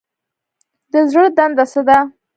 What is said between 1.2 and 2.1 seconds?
دنده څه ده؟